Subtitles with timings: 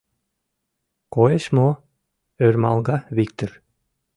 [1.15, 1.69] —Коеш мо?—
[2.45, 3.51] ӧрмалга Виктыр.